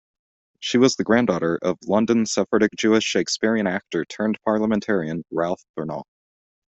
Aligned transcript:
She 0.61 0.79
was 0.79 0.95
the 0.95 1.03
granddaughter 1.03 1.59
of 1.61 1.77
London 1.85 2.25
Sephardic 2.25 2.71
Jewish 2.75 3.03
Shakespearian 3.03 3.67
actor 3.67 4.03
turned 4.03 4.39
parliamentarian 4.43 5.23
Ralph 5.29 5.63
Bernal. 5.75 6.07